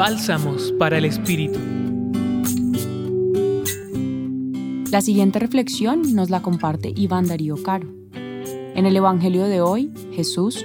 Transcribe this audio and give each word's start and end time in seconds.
Bálsamos 0.00 0.72
para 0.78 0.96
el 0.96 1.04
Espíritu. 1.04 1.58
La 4.90 5.02
siguiente 5.02 5.38
reflexión 5.38 6.14
nos 6.14 6.30
la 6.30 6.40
comparte 6.40 6.90
Iván 6.96 7.26
Darío 7.26 7.62
Caro. 7.62 7.86
En 8.14 8.86
el 8.86 8.96
Evangelio 8.96 9.44
de 9.44 9.60
hoy, 9.60 9.92
Jesús 10.14 10.64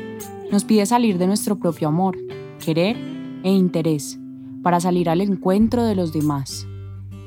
nos 0.53 0.63
pide 0.63 0.85
salir 0.85 1.17
de 1.17 1.27
nuestro 1.27 1.59
propio 1.59 1.89
amor, 1.89 2.17
querer 2.63 2.95
e 3.43 3.51
interés 3.51 4.17
para 4.63 4.79
salir 4.79 5.09
al 5.09 5.19
encuentro 5.19 5.83
de 5.83 5.95
los 5.95 6.13
demás. 6.13 6.65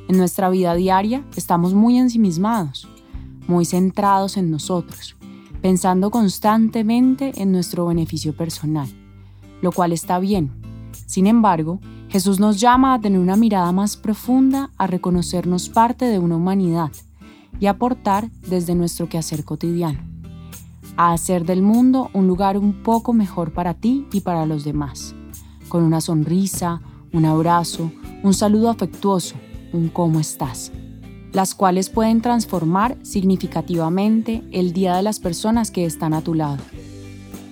En 0.09 0.17
nuestra 0.17 0.49
vida 0.49 0.75
diaria 0.75 1.27
estamos 1.37 1.75
muy 1.75 1.99
ensimismados, 1.99 2.89
muy 3.47 3.67
centrados 3.67 4.39
en 4.39 4.51
nosotros, 4.51 5.15
pensando 5.61 6.11
constantemente 6.11 7.33
en 7.37 7.53
nuestro 7.53 7.85
beneficio 7.85 8.35
personal, 8.35 8.89
lo 9.61 9.73
cual 9.73 9.93
está 9.93 10.19
bien. 10.19 10.53
Sin 11.05 11.27
embargo, 11.27 11.81
Jesús 12.09 12.41
nos 12.41 12.59
llama 12.59 12.95
a 12.95 13.01
tener 13.01 13.21
una 13.21 13.37
mirada 13.37 13.71
más 13.71 13.97
profunda, 13.97 14.71
a 14.79 14.87
reconocernos 14.87 15.69
parte 15.69 16.07
de 16.07 16.19
una 16.19 16.37
humanidad 16.37 16.91
y 17.61 17.67
aportar 17.67 18.31
desde 18.49 18.75
nuestro 18.75 19.11
quehacer 19.11 19.45
cotidiano, 19.45 20.01
a 20.97 21.13
hacer 21.13 21.45
del 21.45 21.61
mundo 21.61 22.11
un 22.15 22.27
lugar 22.27 22.57
un 22.57 22.83
poco 22.83 23.13
mejor 23.13 23.53
para 23.53 23.75
ti 23.75 24.07
y 24.11 24.21
para 24.21 24.47
los 24.47 24.65
demás, 24.65 25.15
con 25.69 25.83
una 25.83 26.01
sonrisa, 26.01 26.81
un 27.13 27.27
abrazo, 27.27 27.93
un 28.23 28.33
saludo 28.33 28.71
afectuoso, 28.71 29.37
un 29.75 29.89
cómo 29.89 30.19
estás. 30.19 30.73
Las 31.33 31.55
cuales 31.55 31.91
pueden 31.91 32.23
transformar 32.23 32.97
significativamente 33.03 34.43
el 34.51 34.73
día 34.73 34.97
de 34.97 35.03
las 35.03 35.21
personas 35.21 35.71
que 35.71 35.85
están 35.85 36.15
a 36.15 36.23
tu 36.23 36.33
lado. 36.33 36.63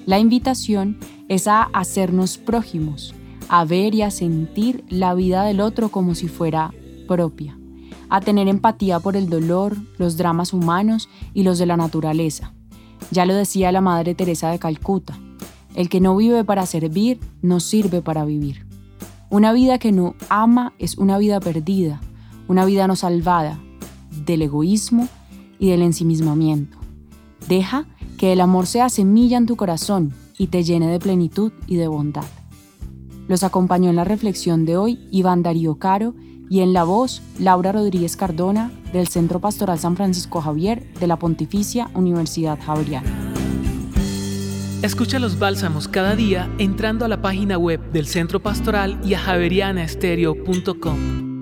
La 0.07 0.19
invitación 0.19 0.99
es 1.29 1.47
a 1.47 1.65
hacernos 1.65 2.39
prójimos, 2.39 3.15
a 3.49 3.65
ver 3.65 3.95
y 3.95 4.03
a 4.03 4.11
sentir 4.11 4.85
la 4.89 5.15
vida 5.15 5.45
del 5.45 5.61
otro 5.61 5.91
como 5.91 6.15
si 6.15 6.29
fuera 6.29 6.73
propia, 7.07 7.59
a 8.09 8.21
tener 8.21 8.49
empatía 8.49 9.01
por 9.01 9.17
el 9.17 9.29
dolor, 9.29 9.77
los 9.99 10.17
dramas 10.17 10.53
humanos 10.53 11.09
y 11.35 11.43
los 11.43 11.59
de 11.59 11.67
la 11.67 11.77
naturaleza. 11.77 12.53
Ya 13.11 13.27
lo 13.27 13.35
decía 13.35 13.73
la 13.73 13.81
Madre 13.81 14.15
Teresa 14.15 14.51
de 14.51 14.59
Calcuta, 14.59 15.19
el 15.75 15.89
que 15.89 16.01
no 16.01 16.17
vive 16.17 16.45
para 16.45 16.67
servir, 16.67 17.21
no 17.43 17.61
sirve 17.61 18.03
para 18.03 18.25
vivir. 18.25 18.67
Una 19.29 19.53
vida 19.53 19.79
que 19.79 19.93
no 19.93 20.15
ama 20.29 20.73
es 20.79 20.99
una 20.99 21.19
vida 21.19 21.41
perdida, 21.41 22.01
una 22.49 22.65
vida 22.65 22.87
no 22.87 22.97
salvada, 22.97 23.61
del 24.25 24.43
egoísmo 24.43 25.09
y 25.59 25.69
del 25.71 25.83
ensimismamiento. 25.83 26.79
Deja 27.49 27.87
que 28.19 28.33
el 28.33 28.41
amor 28.41 28.67
sea 28.67 28.89
semilla 28.89 29.37
en 29.37 29.47
tu 29.47 29.57
corazón 29.57 30.15
y 30.39 30.49
te 30.49 30.65
llene 30.65 30.89
de 30.89 30.99
plenitud 30.99 31.53
y 31.67 31.77
de 31.77 31.89
bondad. 31.89 32.25
Los 33.29 33.43
acompañó 33.43 33.91
en 33.91 33.97
la 33.97 34.05
reflexión 34.05 34.65
de 34.65 34.77
hoy 34.77 35.01
Iván 35.11 35.43
Darío 35.43 35.79
Caro 35.79 36.15
y 36.49 36.61
en 36.61 36.73
la 36.73 36.85
voz 36.85 37.23
Laura 37.39 37.73
Rodríguez 37.73 38.17
Cardona 38.17 38.71
del 38.93 39.09
Centro 39.09 39.41
Pastoral 39.41 39.79
San 39.79 39.97
Francisco 39.97 40.41
Javier 40.41 40.83
de 41.01 41.07
la 41.07 41.19
Pontificia 41.19 41.91
Universidad 41.95 42.59
Javeriana. 42.65 43.09
Escucha 44.83 45.19
los 45.19 45.39
bálsamos 45.39 45.89
cada 45.89 46.15
día 46.15 46.49
entrando 46.59 47.05
a 47.05 47.09
la 47.09 47.21
página 47.21 47.59
web 47.59 47.81
del 47.93 48.07
Centro 48.07 48.41
Pastoral 48.41 49.01
y 49.05 49.15
a 49.15 49.19
javerianaestereo.com. 49.19 51.36